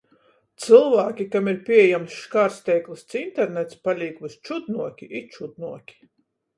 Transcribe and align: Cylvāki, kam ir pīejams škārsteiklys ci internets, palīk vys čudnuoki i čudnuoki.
Cylvāki, 0.63 1.27
kam 1.35 1.49
ir 1.51 1.59
pīejams 1.67 2.17
škārsteiklys 2.23 3.05
ci 3.13 3.23
internets, 3.29 3.81
palīk 3.87 4.21
vys 4.27 4.43
čudnuoki 4.51 5.15
i 5.23 5.27
čudnuoki. 5.39 6.05